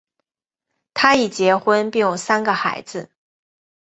[0.95, 3.11] 他已经结婚并有三个孩子。